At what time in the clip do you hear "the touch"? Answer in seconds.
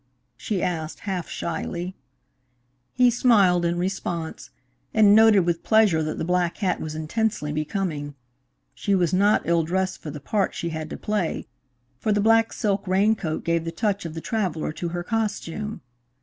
13.63-14.03